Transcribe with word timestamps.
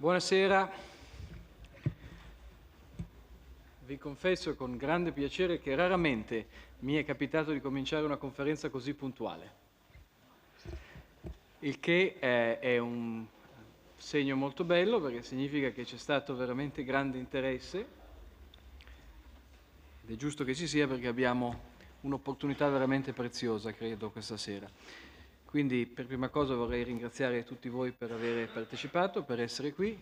Buonasera. 0.00 0.70
Vi 3.84 3.98
confesso 3.98 4.54
con 4.54 4.76
grande 4.76 5.10
piacere 5.10 5.58
che 5.58 5.74
raramente 5.74 6.46
mi 6.80 6.94
è 6.94 7.04
capitato 7.04 7.50
di 7.50 7.60
cominciare 7.60 8.04
una 8.04 8.16
conferenza 8.16 8.68
così 8.68 8.94
puntuale, 8.94 9.52
il 11.58 11.80
che 11.80 12.14
è, 12.20 12.60
è 12.60 12.78
un 12.78 13.26
segno 13.96 14.36
molto 14.36 14.62
bello 14.62 15.00
perché 15.00 15.24
significa 15.24 15.70
che 15.70 15.82
c'è 15.82 15.98
stato 15.98 16.36
veramente 16.36 16.84
grande 16.84 17.18
interesse 17.18 17.86
ed 20.04 20.12
è 20.12 20.14
giusto 20.14 20.44
che 20.44 20.54
ci 20.54 20.68
sia 20.68 20.86
perché 20.86 21.08
abbiamo 21.08 21.72
un'opportunità 22.02 22.68
veramente 22.68 23.12
preziosa, 23.12 23.72
credo, 23.72 24.10
questa 24.10 24.36
sera. 24.36 24.70
Quindi 25.48 25.86
per 25.86 26.06
prima 26.06 26.28
cosa 26.28 26.54
vorrei 26.54 26.84
ringraziare 26.84 27.42
tutti 27.42 27.70
voi 27.70 27.92
per 27.92 28.12
aver 28.12 28.50
partecipato, 28.52 29.22
per 29.22 29.40
essere 29.40 29.72
qui 29.72 29.98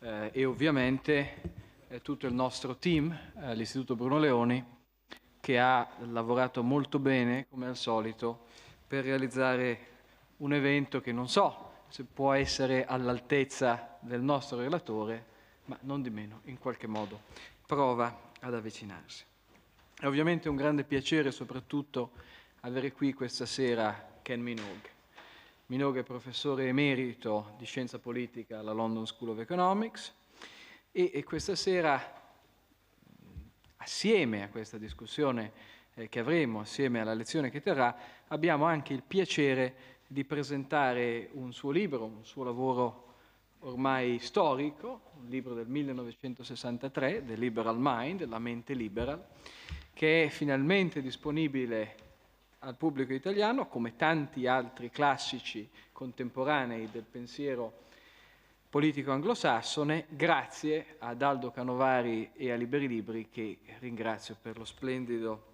eh, 0.00 0.28
e 0.30 0.44
ovviamente 0.44 1.40
eh, 1.88 2.02
tutto 2.02 2.26
il 2.26 2.34
nostro 2.34 2.76
team 2.76 3.18
all'Istituto 3.36 3.96
Bruno 3.96 4.18
Leoni 4.18 4.62
che 5.40 5.58
ha 5.58 5.88
lavorato 6.00 6.62
molto 6.62 6.98
bene, 6.98 7.46
come 7.48 7.68
al 7.68 7.76
solito, 7.78 8.44
per 8.86 9.04
realizzare 9.04 9.78
un 10.36 10.52
evento 10.52 11.00
che 11.00 11.10
non 11.10 11.26
so 11.26 11.84
se 11.88 12.04
può 12.04 12.34
essere 12.34 12.84
all'altezza 12.84 13.96
del 13.98 14.20
nostro 14.20 14.58
relatore, 14.58 15.24
ma 15.64 15.78
non 15.84 16.02
di 16.02 16.10
meno, 16.10 16.42
in 16.44 16.58
qualche 16.58 16.86
modo, 16.86 17.22
prova 17.64 18.32
ad 18.40 18.52
avvicinarsi. 18.52 19.24
È 19.98 20.04
ovviamente 20.04 20.50
un 20.50 20.56
grande 20.56 20.84
piacere 20.84 21.30
soprattutto 21.30 22.10
avere 22.60 22.92
qui 22.92 23.14
questa 23.14 23.46
sera 23.46 24.10
Ken 24.22 24.40
Minogue. 24.40 24.90
Minogue 25.66 26.00
è 26.00 26.04
professore 26.04 26.68
emerito 26.68 27.54
di 27.58 27.64
scienza 27.64 27.98
politica 27.98 28.60
alla 28.60 28.72
London 28.72 29.06
School 29.06 29.30
of 29.30 29.38
Economics 29.40 30.14
e, 30.92 31.10
e 31.12 31.24
questa 31.24 31.56
sera, 31.56 32.00
assieme 33.78 34.44
a 34.44 34.48
questa 34.48 34.78
discussione 34.78 35.52
eh, 35.94 36.08
che 36.08 36.20
avremo, 36.20 36.60
assieme 36.60 37.00
alla 37.00 37.14
lezione 37.14 37.50
che 37.50 37.60
terrà, 37.60 37.96
abbiamo 38.28 38.64
anche 38.64 38.92
il 38.92 39.02
piacere 39.02 39.74
di 40.06 40.24
presentare 40.24 41.30
un 41.32 41.52
suo 41.52 41.70
libro, 41.70 42.04
un 42.04 42.24
suo 42.24 42.44
lavoro 42.44 43.14
ormai 43.60 44.18
storico, 44.18 45.12
un 45.20 45.28
libro 45.28 45.54
del 45.54 45.66
1963, 45.66 47.24
The 47.24 47.34
Liberal 47.34 47.76
Mind, 47.78 48.28
La 48.28 48.38
mente 48.38 48.74
liberal, 48.74 49.24
che 49.94 50.24
è 50.24 50.28
finalmente 50.28 51.00
disponibile 51.00 52.01
al 52.64 52.76
pubblico 52.76 53.12
italiano, 53.12 53.66
come 53.66 53.96
tanti 53.96 54.46
altri 54.46 54.90
classici 54.90 55.68
contemporanei 55.90 56.88
del 56.90 57.04
pensiero 57.04 57.80
politico 58.68 59.10
anglosassone, 59.10 60.06
grazie 60.08 60.96
ad 61.00 61.22
Aldo 61.22 61.50
Canovari 61.50 62.30
e 62.34 62.52
a 62.52 62.56
Liberi 62.56 62.86
Libri, 62.86 63.28
che 63.30 63.58
ringrazio 63.80 64.36
per 64.40 64.58
lo 64.58 64.64
splendido 64.64 65.50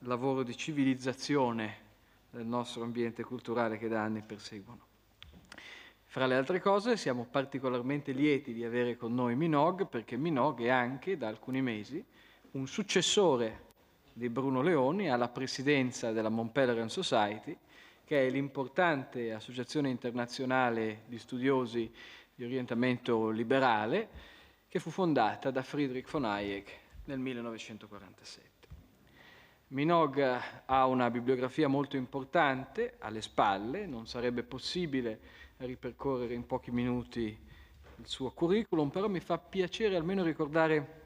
lavoro 0.00 0.42
di 0.42 0.56
civilizzazione 0.56 1.86
del 2.30 2.46
nostro 2.46 2.82
ambiente 2.82 3.24
culturale 3.24 3.78
che 3.78 3.88
da 3.88 4.02
anni 4.02 4.20
perseguono. 4.20 4.86
Fra 6.04 6.26
le 6.26 6.34
altre 6.36 6.60
cose 6.60 6.96
siamo 6.96 7.26
particolarmente 7.30 8.12
lieti 8.12 8.52
di 8.52 8.64
avere 8.64 8.96
con 8.96 9.14
noi 9.14 9.34
Minogue 9.34 9.86
perché 9.86 10.16
Minogue 10.16 10.66
è 10.66 10.70
anche 10.70 11.16
da 11.16 11.28
alcuni 11.28 11.62
mesi 11.62 12.04
un 12.52 12.66
successore 12.66 13.67
di 14.18 14.28
Bruno 14.28 14.62
Leoni 14.62 15.08
alla 15.08 15.28
presidenza 15.28 16.10
della 16.10 16.28
Montpellier 16.28 16.90
Society, 16.90 17.56
che 18.04 18.26
è 18.26 18.28
l'importante 18.28 19.32
associazione 19.32 19.90
internazionale 19.90 21.02
di 21.06 21.18
studiosi 21.18 21.88
di 22.34 22.44
orientamento 22.44 23.30
liberale, 23.30 24.08
che 24.66 24.80
fu 24.80 24.90
fondata 24.90 25.52
da 25.52 25.62
Friedrich 25.62 26.10
von 26.10 26.24
Hayek 26.24 26.78
nel 27.04 27.20
1947. 27.20 28.66
Minogue 29.68 30.40
ha 30.64 30.86
una 30.86 31.10
bibliografia 31.10 31.68
molto 31.68 31.96
importante 31.96 32.96
alle 32.98 33.22
spalle, 33.22 33.86
non 33.86 34.08
sarebbe 34.08 34.42
possibile 34.42 35.20
ripercorrere 35.58 36.34
in 36.34 36.44
pochi 36.44 36.72
minuti 36.72 37.38
il 37.96 38.06
suo 38.08 38.32
curriculum, 38.32 38.88
però 38.88 39.06
mi 39.06 39.20
fa 39.20 39.38
piacere 39.38 39.94
almeno 39.94 40.24
ricordare 40.24 41.02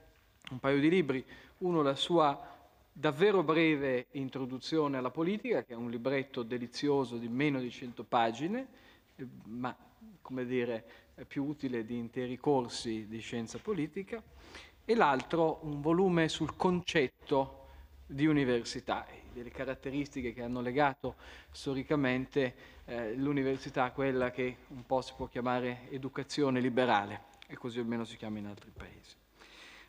un 0.50 0.58
paio 0.58 0.80
di 0.80 0.88
libri, 0.88 1.22
uno 1.58 1.82
la 1.82 1.94
sua 1.94 2.51
davvero 2.92 3.42
breve 3.42 4.08
introduzione 4.12 4.98
alla 4.98 5.10
politica, 5.10 5.64
che 5.64 5.72
è 5.72 5.76
un 5.76 5.90
libretto 5.90 6.42
delizioso 6.42 7.16
di 7.16 7.28
meno 7.28 7.58
di 7.58 7.70
100 7.70 8.04
pagine, 8.04 8.68
eh, 9.16 9.26
ma 9.44 9.74
come 10.20 10.44
dire, 10.44 10.84
è 11.14 11.24
più 11.24 11.44
utile 11.44 11.84
di 11.84 11.96
interi 11.96 12.36
corsi 12.36 13.06
di 13.06 13.18
scienza 13.20 13.58
politica, 13.58 14.22
e 14.84 14.94
l'altro 14.94 15.60
un 15.62 15.80
volume 15.80 16.28
sul 16.28 16.56
concetto 16.56 17.60
di 18.06 18.26
università, 18.26 19.06
delle 19.32 19.50
caratteristiche 19.50 20.34
che 20.34 20.42
hanno 20.42 20.60
legato 20.60 21.14
storicamente 21.50 22.54
eh, 22.84 23.14
l'università 23.14 23.84
a 23.84 23.92
quella 23.92 24.30
che 24.30 24.56
un 24.68 24.84
po' 24.84 25.00
si 25.00 25.14
può 25.16 25.26
chiamare 25.26 25.88
educazione 25.90 26.60
liberale, 26.60 27.30
e 27.46 27.56
così 27.56 27.78
almeno 27.78 28.04
si 28.04 28.16
chiama 28.16 28.38
in 28.38 28.46
altri 28.46 28.70
paesi. 28.70 29.21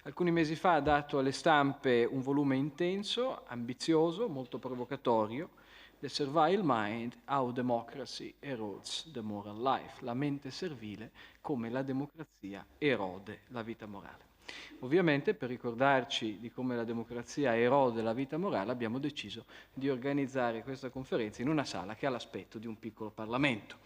Alcuni 0.05 0.31
mesi 0.31 0.57
fa 0.57 0.73
ha 0.73 0.81
dato 0.81 1.17
alle 1.17 1.31
stampe 1.31 2.03
un 2.03 2.19
volume 2.19 2.57
intenso, 2.57 3.43
ambizioso, 3.45 4.27
molto 4.27 4.59
provocatorio, 4.59 5.51
The 5.97 6.09
Servile 6.09 6.59
Mind, 6.61 7.19
How 7.25 7.53
Democracy 7.53 8.35
Erodes 8.39 9.09
the 9.13 9.21
Moral 9.21 9.61
Life, 9.61 10.03
la 10.03 10.13
mente 10.13 10.51
servile, 10.51 11.09
come 11.39 11.69
la 11.69 11.83
democrazia 11.83 12.65
erode 12.77 13.43
la 13.47 13.61
vita 13.61 13.85
morale. 13.85 14.31
Ovviamente 14.79 15.35
per 15.35 15.47
ricordarci 15.47 16.37
di 16.37 16.51
come 16.51 16.75
la 16.75 16.83
democrazia 16.83 17.55
erode 17.55 18.01
la 18.01 18.11
vita 18.11 18.35
morale 18.35 18.71
abbiamo 18.73 18.99
deciso 18.99 19.45
di 19.73 19.89
organizzare 19.89 20.63
questa 20.63 20.89
conferenza 20.89 21.41
in 21.41 21.47
una 21.47 21.63
sala 21.63 21.95
che 21.95 22.07
ha 22.07 22.09
l'aspetto 22.09 22.57
di 22.57 22.67
un 22.67 22.77
piccolo 22.77 23.09
Parlamento, 23.09 23.77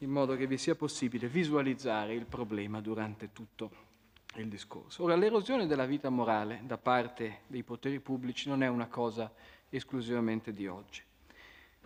in 0.00 0.10
modo 0.10 0.36
che 0.36 0.46
vi 0.46 0.58
sia 0.58 0.74
possibile 0.74 1.26
visualizzare 1.26 2.12
il 2.12 2.26
problema 2.26 2.82
durante 2.82 3.32
tutto 3.32 3.87
il 4.36 4.48
discorso. 4.48 5.02
Ora, 5.02 5.16
l'erosione 5.16 5.66
della 5.66 5.86
vita 5.86 6.10
morale 6.10 6.60
da 6.64 6.78
parte 6.78 7.40
dei 7.46 7.62
poteri 7.62 8.00
pubblici 8.00 8.48
non 8.48 8.62
è 8.62 8.68
una 8.68 8.86
cosa 8.86 9.32
esclusivamente 9.68 10.52
di 10.52 10.66
oggi. 10.66 11.02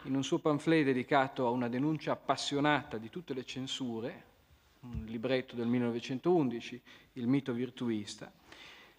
In 0.05 0.17
un 0.17 0.25
suo 0.25 0.39
pamphlet 0.39 0.85
dedicato 0.85 1.47
a 1.47 1.51
una 1.51 1.69
denuncia 1.69 2.13
appassionata 2.13 2.99
di 2.99 3.09
tutte 3.09 3.35
le 3.35 3.45
censure, 3.45 4.31
un 4.81 5.05
libretto 5.07 5.55
del 5.55 5.69
1911, 5.69 6.83
Il 7.13 7.29
mito 7.29 7.53
virtuista, 7.53 8.33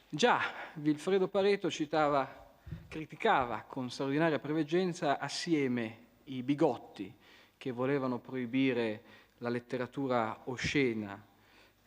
già 0.08 0.40
Vilfredo 0.76 1.28
Pareto 1.28 1.70
citava, 1.70 2.52
criticava 2.88 3.66
con 3.68 3.90
straordinaria 3.90 4.40
preveggenza 4.40 5.20
assieme 5.20 5.98
i 6.26 6.42
bigotti 6.42 7.14
che 7.58 7.72
volevano 7.72 8.20
proibire 8.20 9.04
la 9.40 9.50
letteratura 9.50 10.42
oscena 10.46 11.22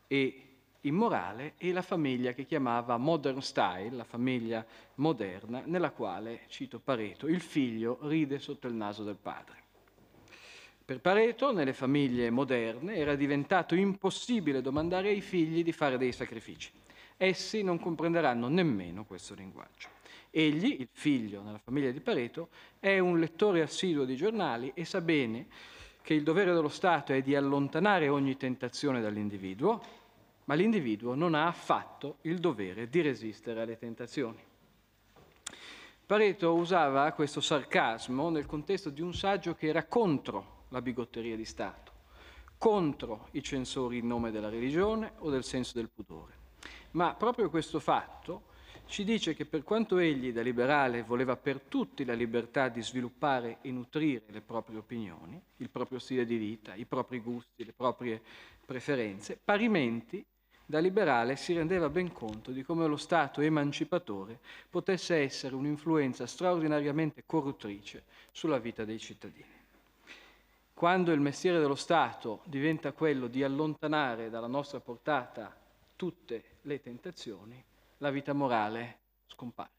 e 0.07 0.46
immorale 0.87 1.55
e 1.59 1.73
la 1.73 1.83
famiglia 1.83 2.33
che 2.33 2.47
chiamava 2.47 2.97
Modern 2.97 3.41
Style, 3.41 3.91
la 3.91 4.05
famiglia 4.05 4.65
moderna, 4.97 5.63
nella 5.65 5.91
quale, 5.91 6.43
cito 6.49 6.79
Pareto, 6.79 7.27
il 7.27 7.41
figlio 7.41 7.99
ride 8.03 8.39
sotto 8.39 8.67
il 8.67 8.75
naso 8.75 9.05
del 9.05 9.17
padre. 9.21 9.65
Per 10.85 11.01
Pareto, 11.01 11.53
nelle 11.53 11.73
famiglie 11.73 12.31
moderne, 12.31 12.95
era 12.95 13.17
diventato 13.17 13.75
impossibile 13.75 14.63
domandare 14.63 15.09
ai 15.09 15.21
figli 15.21 15.65
di 15.65 15.73
fare 15.73 15.99
dei 15.99 16.13
sacrifici. 16.13 16.71
Essi 17.17 17.63
non 17.63 17.81
comprenderanno 17.81 18.47
nemmeno 18.47 19.05
questo 19.05 19.35
linguaggio. 19.35 19.89
Egli, 20.31 20.77
il 20.79 20.89
figlio 20.93 21.43
nella 21.43 21.59
famiglia 21.59 21.91
di 21.91 22.01
Pareto, 22.01 22.51
è 22.79 22.99
un 22.99 23.19
lettore 23.19 23.63
assiduo 23.63 24.05
di 24.05 24.15
giornali 24.15 24.71
e 24.75 24.85
sa 24.85 25.01
bene 25.01 25.47
che 26.03 26.15
il 26.15 26.23
dovere 26.23 26.53
dello 26.53 26.69
Stato 26.69 27.13
è 27.13 27.21
di 27.21 27.35
allontanare 27.35 28.09
ogni 28.09 28.37
tentazione 28.37 29.01
dall'individuo, 29.01 29.83
ma 30.47 30.55
l'individuo 30.55 31.15
non 31.15 31.35
ha 31.35 31.47
affatto 31.47 32.19
il 32.23 32.39
dovere 32.39 32.89
di 32.89 33.01
resistere 33.01 33.61
alle 33.61 33.79
tentazioni. 33.79 34.43
Pareto 36.07 36.55
usava 36.55 37.11
questo 37.13 37.41
sarcasmo 37.41 38.31
nel 38.31 38.47
contesto 38.47 38.91
di 38.91 39.03
un 39.03 39.13
saggio 39.13 39.55
che 39.57 39.67
era 39.67 39.85
contro 39.87 40.65
la 40.69 40.81
bigotteria 40.81 41.35
di 41.35 41.45
Stato, 41.45 41.93
contro 42.59 43.29
i 43.33 43.43
censori 43.43 43.99
in 43.99 44.07
nome 44.07 44.31
della 44.31 44.49
religione 44.49 45.15
o 45.19 45.31
del 45.31 45.43
senso 45.43 45.73
del 45.75 45.89
pudore. 45.89 46.35
Ma 46.93 47.15
proprio 47.15 47.51
questo 47.51 47.81
fatto 47.81 48.55
ci 48.87 49.03
dice 49.03 49.35
che 49.35 49.47
per 49.47 49.65
quanto 49.65 49.99
egli 49.99 50.33
da 50.33 50.43
liberale 50.43 51.03
voleva 51.03 51.37
per 51.37 51.61
tutti 51.61 52.05
la 52.05 52.15
libertà 52.15 52.69
di 52.69 52.83
sviluppare 52.83 53.59
e 53.63 53.73
nutrire 53.73 54.27
le 54.29 54.43
proprie 54.43 54.79
opinioni, 54.79 55.43
il 55.57 55.71
proprio 55.71 55.99
stile 55.99 56.25
di 56.25 56.37
vita, 56.37 56.75
i 56.75 56.85
propri 56.85 57.19
gusti, 57.19 57.65
le 57.65 57.73
proprie 57.73 58.23
preferenze, 58.65 59.37
parimenti 59.43 60.25
da 60.67 60.81
liberale 60.81 61.37
si 61.37 61.55
rendeva 61.55 61.89
ben 61.89 62.13
conto 62.13 62.51
di 62.51 62.65
come 62.65 62.87
lo 62.89 62.97
Stato 62.97 63.41
emancipatore 63.41 64.41
potesse 64.69 65.15
essere 65.17 65.55
un'influenza 65.55 66.27
straordinariamente 66.27 67.23
corruttrice 67.25 68.03
sulla 68.33 68.59
vita 68.59 68.85
dei 68.85 68.99
cittadini. 68.99 69.55
quando 70.75 71.13
il 71.13 71.21
mestiere 71.21 71.59
dello 71.59 71.75
Stato 71.75 72.43
diventa 72.45 72.93
quello 72.93 73.29
di 73.29 73.43
allontanare 73.43 74.29
dalla 74.29 74.47
nostra 74.47 74.79
portata 74.79 75.57
tutte 75.97 76.43
le 76.63 76.83
tentazioni, 76.83 77.65
la 77.99 78.11
vita 78.11 78.35
morale 78.35 78.99
scompare. 79.27 79.71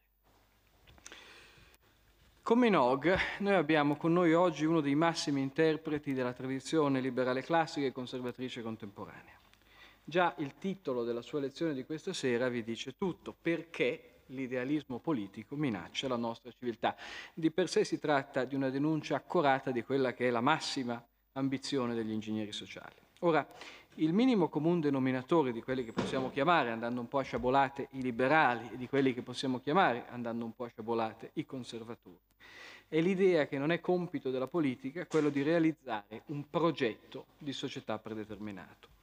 Con 2.42 2.58
Minogue 2.58 3.16
noi 3.40 3.54
abbiamo 3.54 3.96
con 3.96 4.12
noi 4.12 4.32
oggi 4.32 4.64
uno 4.64 4.80
dei 4.80 4.96
massimi 4.96 5.40
interpreti 5.40 6.14
della 6.14 6.32
tradizione 6.32 7.00
liberale 7.00 7.42
classica 7.42 7.86
e 7.86 7.92
conservatrice 7.92 8.62
contemporanea. 8.62 9.37
Già 10.08 10.34
il 10.38 10.54
titolo 10.56 11.04
della 11.04 11.20
sua 11.20 11.38
lezione 11.38 11.74
di 11.74 11.84
questa 11.84 12.14
sera 12.14 12.48
vi 12.48 12.64
dice 12.64 12.96
tutto, 12.96 13.36
perché 13.38 14.22
l'idealismo 14.28 15.00
politico 15.00 15.54
minaccia 15.54 16.08
la 16.08 16.16
nostra 16.16 16.50
civiltà. 16.50 16.96
Di 17.34 17.50
per 17.50 17.68
sé 17.68 17.84
si 17.84 17.98
tratta 17.98 18.46
di 18.46 18.54
una 18.54 18.70
denuncia 18.70 19.16
accurata 19.16 19.70
di 19.70 19.82
quella 19.82 20.14
che 20.14 20.26
è 20.26 20.30
la 20.30 20.40
massima 20.40 21.06
ambizione 21.32 21.94
degli 21.94 22.10
ingegneri 22.10 22.52
sociali. 22.52 22.94
Ora, 23.18 23.46
il 23.96 24.14
minimo 24.14 24.48
comune 24.48 24.80
denominatore 24.80 25.52
di 25.52 25.60
quelli 25.60 25.84
che 25.84 25.92
possiamo 25.92 26.30
chiamare, 26.30 26.70
andando 26.70 27.02
un 27.02 27.08
po' 27.08 27.18
a 27.18 27.22
sciabolate, 27.22 27.88
i 27.90 28.00
liberali 28.00 28.70
e 28.72 28.78
di 28.78 28.88
quelli 28.88 29.12
che 29.12 29.20
possiamo 29.20 29.60
chiamare, 29.60 30.06
andando 30.08 30.46
un 30.46 30.54
po' 30.54 30.64
a 30.64 30.68
sciabolate, 30.68 31.32
i 31.34 31.44
conservatori, 31.44 32.18
è 32.88 32.98
l'idea 32.98 33.46
che 33.46 33.58
non 33.58 33.72
è 33.72 33.80
compito 33.80 34.30
della 34.30 34.48
politica 34.48 35.06
quello 35.06 35.28
di 35.28 35.42
realizzare 35.42 36.22
un 36.28 36.48
progetto 36.48 37.26
di 37.36 37.52
società 37.52 37.98
predeterminato 37.98 38.96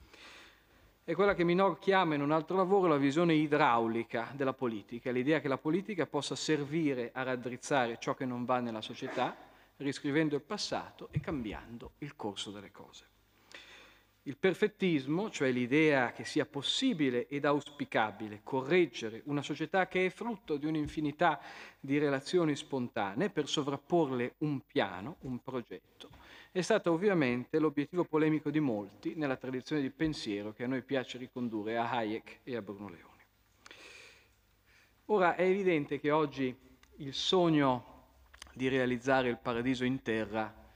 è 1.07 1.13
quella 1.13 1.35
che 1.35 1.43
Minor 1.43 1.77
chiama 1.77 2.15
in 2.15 2.21
un 2.21 2.31
altro 2.31 2.57
lavoro 2.57 2.87
la 2.87 2.97
visione 2.97 3.35
idraulica 3.35 4.31
della 4.33 4.53
politica, 4.53 5.11
l'idea 5.11 5.39
che 5.39 5.47
la 5.47 5.59
politica 5.59 6.07
possa 6.07 6.35
servire 6.35 7.11
a 7.13 7.21
raddrizzare 7.21 7.99
ciò 7.99 8.15
che 8.15 8.25
non 8.25 8.43
va 8.43 8.59
nella 8.59 8.81
società, 8.81 9.37
riscrivendo 9.77 10.33
il 10.33 10.41
passato 10.41 11.09
e 11.11 11.19
cambiando 11.19 11.91
il 11.99 12.15
corso 12.15 12.49
delle 12.49 12.71
cose. 12.71 13.05
Il 14.23 14.37
perfettismo, 14.37 15.29
cioè 15.29 15.51
l'idea 15.51 16.11
che 16.11 16.25
sia 16.25 16.47
possibile 16.47 17.27
ed 17.27 17.45
auspicabile 17.45 18.39
correggere 18.41 19.21
una 19.25 19.43
società 19.43 19.87
che 19.87 20.07
è 20.07 20.09
frutto 20.09 20.57
di 20.57 20.65
un'infinità 20.65 21.39
di 21.79 21.99
relazioni 21.99 22.55
spontanee 22.55 23.29
per 23.29 23.47
sovrapporle 23.47 24.33
un 24.39 24.59
piano, 24.65 25.17
un 25.19 25.37
progetto, 25.43 25.94
è 26.55 26.61
stato 26.61 26.93
ovviamente 26.93 27.59
l'obiettivo 27.59 28.05
polemico 28.05 28.49
di 28.49 28.61
molti 28.61 29.13
nella 29.15 29.35
tradizione 29.35 29.81
di 29.81 29.89
pensiero 29.89 30.53
che 30.53 30.63
a 30.63 30.67
noi 30.67 30.83
piace 30.83 31.17
ricondurre 31.17 31.75
a 31.75 31.91
Hayek 31.91 32.39
e 32.43 32.55
a 32.55 32.61
Bruno 32.61 32.87
Leoni. 32.87 33.23
Ora 35.07 35.35
è 35.35 35.41
evidente 35.41 35.99
che 35.99 36.11
oggi 36.11 36.57
il 36.99 37.13
sogno 37.13 38.03
di 38.53 38.69
realizzare 38.69 39.27
il 39.27 39.37
paradiso 39.37 39.83
in 39.83 40.01
terra 40.01 40.71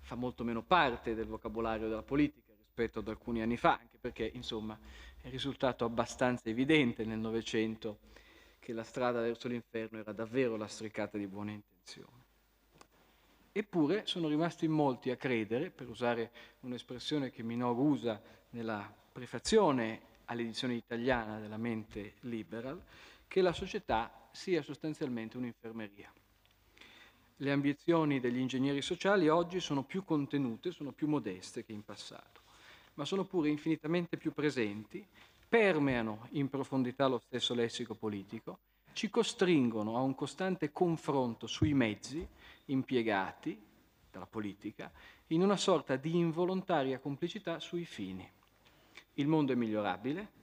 fa 0.00 0.16
molto 0.16 0.42
meno 0.42 0.64
parte 0.64 1.14
del 1.14 1.26
vocabolario 1.26 1.86
della 1.86 2.02
politica 2.02 2.52
rispetto 2.56 2.98
ad 2.98 3.06
alcuni 3.06 3.40
anni 3.40 3.56
fa, 3.56 3.78
anche 3.78 3.98
perché 4.00 4.28
insomma 4.34 4.76
è 5.20 5.30
risultato 5.30 5.84
abbastanza 5.84 6.48
evidente 6.48 7.04
nel 7.04 7.20
Novecento 7.20 8.00
che 8.58 8.72
la 8.72 8.82
strada 8.82 9.20
verso 9.20 9.46
l'inferno 9.46 10.00
era 10.00 10.10
davvero 10.10 10.56
lastricata 10.56 11.16
di 11.16 11.28
buone 11.28 11.52
intenzioni. 11.52 12.19
Eppure 13.52 14.06
sono 14.06 14.28
rimasti 14.28 14.66
in 14.66 14.70
molti 14.70 15.10
a 15.10 15.16
credere, 15.16 15.70
per 15.70 15.88
usare 15.88 16.30
un'espressione 16.60 17.30
che 17.30 17.42
Minor 17.42 17.76
usa 17.76 18.20
nella 18.50 18.94
prefazione 19.12 20.00
all'edizione 20.26 20.74
italiana 20.74 21.40
della 21.40 21.56
mente 21.56 22.14
liberal, 22.20 22.80
che 23.26 23.40
la 23.42 23.52
società 23.52 24.28
sia 24.30 24.62
sostanzialmente 24.62 25.36
un'infermeria. 25.36 26.12
Le 27.36 27.50
ambizioni 27.50 28.20
degli 28.20 28.38
ingegneri 28.38 28.82
sociali 28.82 29.28
oggi 29.28 29.58
sono 29.58 29.82
più 29.82 30.04
contenute, 30.04 30.70
sono 30.70 30.92
più 30.92 31.08
modeste 31.08 31.64
che 31.64 31.72
in 31.72 31.84
passato, 31.84 32.42
ma 32.94 33.04
sono 33.04 33.24
pure 33.24 33.48
infinitamente 33.48 34.16
più 34.16 34.32
presenti, 34.32 35.04
permeano 35.48 36.28
in 36.32 36.48
profondità 36.48 37.08
lo 37.08 37.18
stesso 37.18 37.54
lessico 37.54 37.94
politico, 37.94 38.58
ci 38.92 39.10
costringono 39.10 39.96
a 39.96 40.00
un 40.02 40.14
costante 40.14 40.70
confronto 40.70 41.48
sui 41.48 41.74
mezzi 41.74 42.26
impiegati 42.72 43.60
dalla 44.10 44.26
politica 44.26 44.90
in 45.28 45.42
una 45.42 45.56
sorta 45.56 45.96
di 45.96 46.16
involontaria 46.16 46.98
complicità 46.98 47.60
sui 47.60 47.84
fini. 47.84 48.28
Il 49.14 49.28
mondo 49.28 49.52
è 49.52 49.56
migliorabile, 49.56 50.38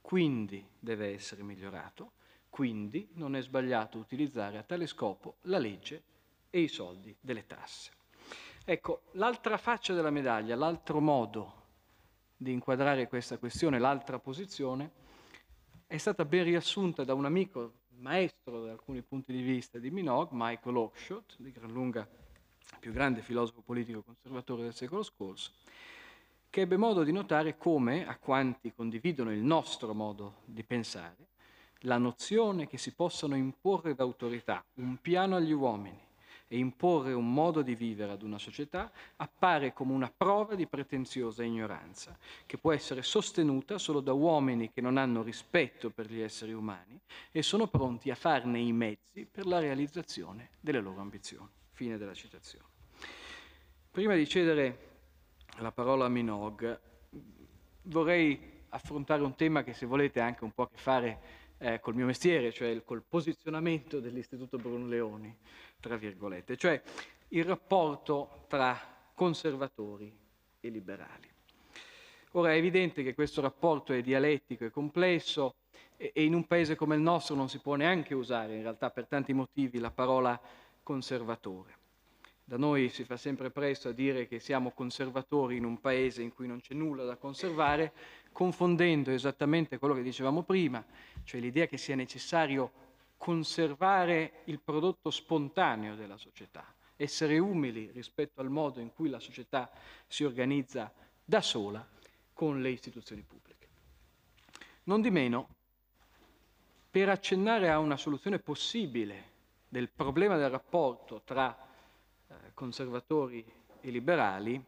quindi 0.00 0.64
deve 0.78 1.12
essere 1.12 1.42
migliorato, 1.42 2.12
quindi 2.48 3.08
non 3.14 3.36
è 3.36 3.42
sbagliato 3.42 3.98
utilizzare 3.98 4.58
a 4.58 4.62
tale 4.62 4.86
scopo 4.86 5.36
la 5.42 5.58
legge 5.58 6.02
e 6.50 6.60
i 6.60 6.68
soldi 6.68 7.14
delle 7.20 7.46
tasse. 7.46 7.90
Ecco, 8.64 9.02
l'altra 9.12 9.56
faccia 9.56 9.92
della 9.92 10.10
medaglia, 10.10 10.54
l'altro 10.54 11.00
modo 11.00 11.60
di 12.36 12.52
inquadrare 12.52 13.08
questa 13.08 13.38
questione, 13.38 13.78
l'altra 13.78 14.18
posizione, 14.18 14.90
è 15.86 15.96
stata 15.96 16.24
ben 16.24 16.44
riassunta 16.44 17.04
da 17.04 17.14
un 17.14 17.24
amico 17.24 17.80
maestro 18.02 18.64
da 18.64 18.72
alcuni 18.72 19.00
punti 19.00 19.32
di 19.32 19.42
vista 19.42 19.78
di 19.78 19.90
Minogue, 19.90 20.36
Michael 20.36 20.76
Oakeshott, 20.76 21.36
di 21.38 21.52
gran 21.52 21.70
lunga 21.70 22.00
il 22.00 22.78
più 22.80 22.92
grande 22.92 23.22
filosofo 23.22 23.60
politico 23.60 24.02
conservatore 24.02 24.62
del 24.62 24.74
secolo 24.74 25.02
scorso, 25.02 25.52
che 26.50 26.62
ebbe 26.62 26.76
modo 26.76 27.04
di 27.04 27.12
notare 27.12 27.56
come, 27.56 28.06
a 28.06 28.16
quanti 28.16 28.72
condividono 28.74 29.32
il 29.32 29.42
nostro 29.42 29.94
modo 29.94 30.42
di 30.44 30.64
pensare, 30.64 31.28
la 31.84 31.98
nozione 31.98 32.66
che 32.66 32.76
si 32.76 32.92
possano 32.92 33.36
imporre 33.36 33.94
d'autorità 33.94 34.64
un 34.74 34.98
piano 35.00 35.36
agli 35.36 35.52
uomini 35.52 35.98
e 36.52 36.58
imporre 36.58 37.14
un 37.14 37.32
modo 37.32 37.62
di 37.62 37.74
vivere 37.74 38.12
ad 38.12 38.20
una 38.20 38.36
società 38.36 38.92
appare 39.16 39.72
come 39.72 39.94
una 39.94 40.12
prova 40.14 40.54
di 40.54 40.66
pretenziosa 40.66 41.42
ignoranza, 41.42 42.14
che 42.44 42.58
può 42.58 42.72
essere 42.72 43.00
sostenuta 43.00 43.78
solo 43.78 44.00
da 44.00 44.12
uomini 44.12 44.70
che 44.70 44.82
non 44.82 44.98
hanno 44.98 45.22
rispetto 45.22 45.88
per 45.88 46.10
gli 46.12 46.20
esseri 46.20 46.52
umani 46.52 47.00
e 47.30 47.42
sono 47.42 47.68
pronti 47.68 48.10
a 48.10 48.14
farne 48.14 48.58
i 48.58 48.70
mezzi 48.70 49.24
per 49.24 49.46
la 49.46 49.60
realizzazione 49.60 50.50
delle 50.60 50.80
loro 50.80 51.00
ambizioni. 51.00 51.48
Fine 51.70 51.96
della 51.96 52.12
citazione. 52.12 52.66
Prima 53.90 54.14
di 54.14 54.28
cedere 54.28 54.90
la 55.56 55.72
parola 55.72 56.04
a 56.04 56.10
Minogue, 56.10 56.80
vorrei 57.84 58.64
affrontare 58.68 59.22
un 59.22 59.34
tema 59.36 59.62
che 59.62 59.72
se 59.72 59.86
volete 59.86 60.20
ha 60.20 60.26
anche 60.26 60.44
un 60.44 60.52
po' 60.52 60.64
a 60.64 60.68
che 60.68 60.76
fare 60.76 61.20
eh, 61.56 61.80
col 61.80 61.94
mio 61.94 62.06
mestiere, 62.06 62.52
cioè 62.52 62.82
col 62.84 63.02
posizionamento 63.08 64.00
dell'Istituto 64.00 64.58
Bruno 64.58 64.86
Leoni 64.86 65.34
tra 65.82 65.96
virgolette, 65.96 66.56
cioè 66.56 66.80
il 67.28 67.44
rapporto 67.44 68.44
tra 68.48 68.78
conservatori 69.14 70.16
e 70.60 70.68
liberali. 70.68 71.28
Ora 72.32 72.52
è 72.52 72.56
evidente 72.56 73.02
che 73.02 73.14
questo 73.14 73.40
rapporto 73.42 73.92
è 73.92 74.00
dialettico 74.00 74.64
e 74.64 74.70
complesso 74.70 75.56
e, 75.96 76.12
e 76.14 76.24
in 76.24 76.34
un 76.34 76.46
paese 76.46 76.76
come 76.76 76.94
il 76.94 77.02
nostro 77.02 77.34
non 77.34 77.48
si 77.48 77.58
può 77.58 77.74
neanche 77.74 78.14
usare 78.14 78.54
in 78.54 78.62
realtà 78.62 78.90
per 78.90 79.06
tanti 79.06 79.32
motivi 79.32 79.78
la 79.78 79.90
parola 79.90 80.40
conservatore. 80.82 81.80
Da 82.44 82.56
noi 82.56 82.88
si 82.88 83.04
fa 83.04 83.16
sempre 83.16 83.50
presto 83.50 83.88
a 83.88 83.92
dire 83.92 84.26
che 84.26 84.38
siamo 84.38 84.70
conservatori 84.70 85.56
in 85.56 85.64
un 85.64 85.80
paese 85.80 86.22
in 86.22 86.32
cui 86.32 86.46
non 86.46 86.60
c'è 86.60 86.74
nulla 86.74 87.04
da 87.04 87.16
conservare, 87.16 87.92
confondendo 88.30 89.10
esattamente 89.10 89.78
quello 89.78 89.94
che 89.94 90.02
dicevamo 90.02 90.42
prima, 90.42 90.84
cioè 91.24 91.40
l'idea 91.40 91.66
che 91.66 91.76
sia 91.76 91.94
necessario 91.94 92.91
conservare 93.22 94.40
il 94.46 94.58
prodotto 94.58 95.08
spontaneo 95.12 95.94
della 95.94 96.16
società, 96.16 96.64
essere 96.96 97.38
umili 97.38 97.88
rispetto 97.92 98.40
al 98.40 98.50
modo 98.50 98.80
in 98.80 98.92
cui 98.92 99.08
la 99.08 99.20
società 99.20 99.70
si 100.08 100.24
organizza 100.24 100.92
da 101.24 101.40
sola 101.40 101.86
con 102.32 102.60
le 102.60 102.70
istituzioni 102.70 103.22
pubbliche. 103.22 103.68
Non 104.84 105.00
di 105.00 105.10
meno, 105.12 105.46
per 106.90 107.10
accennare 107.10 107.70
a 107.70 107.78
una 107.78 107.96
soluzione 107.96 108.40
possibile 108.40 109.30
del 109.68 109.88
problema 109.88 110.36
del 110.36 110.50
rapporto 110.50 111.22
tra 111.24 111.56
eh, 112.26 112.34
conservatori 112.54 113.44
e 113.80 113.90
liberali, 113.90 114.60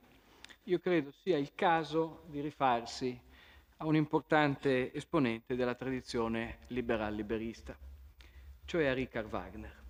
io 0.62 0.78
credo 0.78 1.11
sia 1.11 1.38
il 1.38 1.56
caso 1.56 2.23
di 2.28 2.40
rifarsi 2.40 3.20
a 3.78 3.84
un 3.87 3.96
importante 3.96 4.94
esponente 4.94 5.56
della 5.56 5.75
tradizione 5.75 6.58
liberal-liberista, 6.68 7.76
cioè 8.64 8.87
a 8.87 8.94
Richard 8.94 9.30
Wagner. 9.30 9.83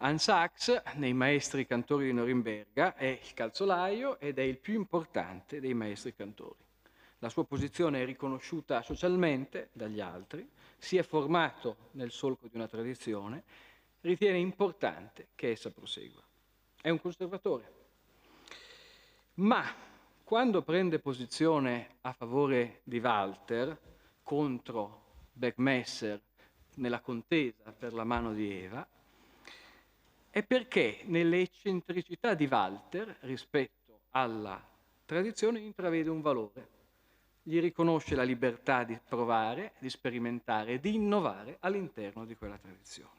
Hans 0.00 0.22
Sachs, 0.22 0.82
nei 0.94 1.12
maestri 1.12 1.66
cantori 1.66 2.06
di 2.06 2.12
Norimberga, 2.12 2.94
è 2.94 3.18
il 3.20 3.34
calzolaio 3.34 4.20
ed 4.20 4.38
è 4.38 4.42
il 4.42 4.58
più 4.58 4.74
importante 4.74 5.58
dei 5.58 5.74
maestri 5.74 6.14
cantori. 6.14 6.66
La 7.18 7.28
sua 7.28 7.44
posizione 7.44 8.02
è 8.02 8.04
riconosciuta 8.04 8.80
socialmente 8.82 9.70
dagli 9.72 10.00
altri, 10.00 10.48
si 10.76 10.96
è 10.96 11.02
formato 11.02 11.88
nel 11.92 12.12
solco 12.12 12.46
di 12.46 12.54
una 12.54 12.68
tradizione, 12.68 13.42
ritiene 14.02 14.38
importante 14.38 15.28
che 15.34 15.50
essa 15.50 15.72
prosegua. 15.72 16.22
È 16.80 16.90
un 16.90 17.00
conservatore. 17.00 17.72
Ma 19.34 19.64
quando 20.22 20.62
prende 20.62 21.00
posizione 21.00 21.96
a 22.02 22.12
favore 22.12 22.82
di 22.84 22.98
Walter 22.98 23.76
contro 24.22 25.06
Beckmesser 25.32 26.20
nella 26.78 27.00
contesa 27.00 27.72
per 27.72 27.92
la 27.92 28.04
mano 28.04 28.32
di 28.32 28.50
Eva, 28.50 28.86
è 30.30 30.42
perché 30.42 31.00
nelle 31.04 31.40
eccentricità 31.40 32.34
di 32.34 32.46
Walter 32.46 33.16
rispetto 33.20 34.00
alla 34.10 34.62
tradizione 35.04 35.60
intravede 35.60 36.10
un 36.10 36.20
valore. 36.20 36.76
Gli 37.42 37.60
riconosce 37.60 38.14
la 38.14 38.24
libertà 38.24 38.84
di 38.84 38.98
provare, 39.08 39.72
di 39.78 39.88
sperimentare, 39.88 40.80
di 40.80 40.94
innovare 40.94 41.56
all'interno 41.60 42.24
di 42.26 42.36
quella 42.36 42.58
tradizione. 42.58 43.16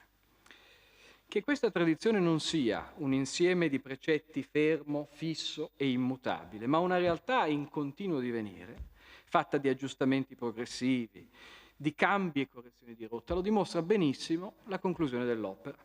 Che 1.28 1.44
questa 1.44 1.70
tradizione 1.70 2.20
non 2.20 2.40
sia 2.40 2.94
un 2.98 3.14
insieme 3.14 3.70
di 3.70 3.80
precetti 3.80 4.42
fermo, 4.44 5.08
fisso 5.12 5.72
e 5.76 5.90
immutabile, 5.90 6.68
ma 6.68 6.80
una 6.80 6.98
realtà 6.98 7.46
in 7.46 7.70
continuo 7.70 8.20
divenire, 8.20 8.88
fatta 9.26 9.58
di 9.58 9.70
aggiustamenti 9.70 10.36
progressivi, 10.36 11.28
di 11.82 11.96
cambi 11.96 12.42
e 12.42 12.50
correzioni 12.50 12.94
di 12.94 13.06
rotta, 13.06 13.34
lo 13.34 13.40
dimostra 13.40 13.82
benissimo 13.82 14.56
la 14.66 14.80
conclusione 14.80 15.24
dell'opera, 15.24 15.78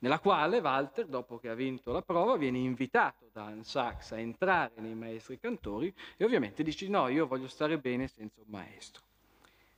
nella 0.00 0.18
quale 0.18 0.58
Walter, 0.58 1.06
dopo 1.06 1.38
che 1.38 1.48
ha 1.48 1.54
vinto 1.54 1.90
la 1.90 2.02
prova, 2.02 2.36
viene 2.36 2.58
invitato 2.58 3.30
da 3.32 3.50
Sachs 3.62 4.12
a 4.12 4.18
entrare 4.18 4.74
nei 4.76 4.94
maestri 4.94 5.38
cantori 5.38 5.92
e 6.18 6.24
ovviamente 6.24 6.62
dice 6.62 6.86
no, 6.88 7.08
io 7.08 7.26
voglio 7.26 7.48
stare 7.48 7.78
bene 7.78 8.08
senza 8.08 8.42
un 8.42 8.50
maestro. 8.50 9.02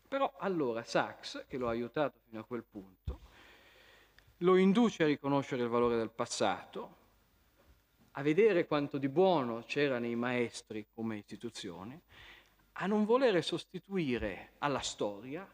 Però 0.09 0.35
allora 0.39 0.83
Sachs, 0.83 1.45
che 1.47 1.57
lo 1.57 1.69
ha 1.69 1.71
aiutato 1.71 2.19
fino 2.27 2.41
a 2.41 2.45
quel 2.45 2.65
punto, 2.69 3.21
lo 4.39 4.57
induce 4.57 5.05
a 5.05 5.07
riconoscere 5.07 5.63
il 5.63 5.69
valore 5.69 5.97
del 5.97 6.11
passato, 6.11 6.97
a 8.11 8.23
vedere 8.23 8.67
quanto 8.67 8.99
di 8.99 9.09
buono 9.09 9.63
c'era 9.67 10.01
nei 10.01 10.17
maestri 10.17 10.85
come 10.93 11.19
istituzione, 11.19 12.01
a 12.73 12.87
non 12.87 13.05
volere 13.05 13.43
sostituire 13.43 14.53
alla 14.59 14.81
storia 14.81 15.49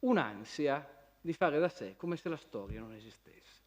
un'ansia 0.00 0.86
di 1.20 1.32
fare 1.32 1.58
da 1.58 1.68
sé 1.68 1.96
come 1.96 2.16
se 2.16 2.28
la 2.28 2.36
storia 2.36 2.80
non 2.80 2.92
esistesse. 2.92 3.62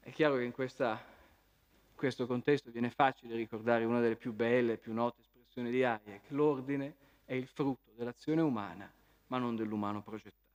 È 0.00 0.10
chiaro 0.12 0.36
che 0.36 0.44
in 0.44 0.52
questa, 0.52 1.02
questo 1.94 2.26
contesto 2.26 2.70
viene 2.70 2.90
facile 2.90 3.34
ricordare 3.34 3.84
una 3.84 4.00
delle 4.00 4.16
più 4.16 4.32
belle, 4.32 4.76
più 4.76 4.92
note 4.92 5.20
espressioni 5.20 5.70
di 5.70 5.82
Hayek, 5.82 6.30
l'ordine 6.30 6.94
è 7.24 7.34
il 7.34 7.46
frutto 7.48 7.90
dell'azione 7.96 8.40
umana, 8.40 8.90
ma 9.26 9.38
non 9.38 9.56
dell'umano 9.56 10.02
progettato 10.02 10.46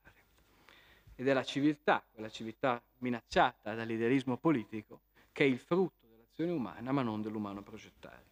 ed 1.14 1.28
è 1.28 1.32
la 1.32 1.44
civiltà, 1.44 2.04
quella 2.12 2.28
civiltà 2.28 2.82
minacciata 2.98 3.74
dall'idealismo 3.74 4.36
politico, 4.36 5.02
che 5.30 5.44
è 5.44 5.46
il 5.46 5.58
frutto 5.58 6.06
dell'azione 6.08 6.50
umana 6.50 6.90
ma 6.90 7.02
non 7.02 7.22
dell'umano 7.22 7.62
progettare. 7.62 8.24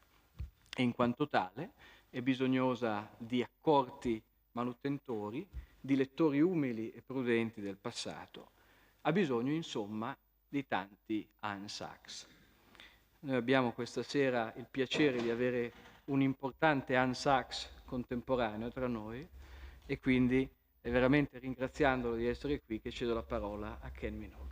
E 0.75 0.83
in 0.83 0.93
quanto 0.93 1.29
tale 1.29 1.73
è 2.11 2.21
bisognosa 2.21 3.09
di 3.17 3.43
accorti 3.43 4.21
manutentori, 4.53 5.47
di 5.81 5.97
lettori 5.97 6.41
umili 6.41 6.91
e 6.91 7.03
prudenti 7.03 7.61
del 7.61 7.77
passato, 7.77 8.51
ha 9.03 9.13
bisogno 9.13 9.53
insomma 9.53 10.17
di 10.49 10.67
tanti 10.67 11.27
Sachs. 11.67 12.27
Noi 13.21 13.37
abbiamo 13.37 13.73
questa 13.73 14.03
sera 14.03 14.53
il 14.57 14.67
piacere 14.69 15.23
di 15.23 15.31
avere 15.31 15.73
un 16.07 16.21
importante 16.21 16.99
Sachs 17.13 17.71
contemporaneo 17.85 18.71
tra 18.71 18.89
noi 18.89 19.27
e 19.87 19.99
quindi 20.01 20.49
è 20.81 20.91
veramente 20.91 21.39
ringraziandolo 21.39 22.17
di 22.17 22.27
essere 22.27 22.61
qui 22.63 22.81
che 22.81 22.91
cedo 22.91 23.15
la 23.15 23.23
parola 23.23 23.79
a 23.81 23.91
Ken 23.91 24.17
Minogue. 24.17 24.50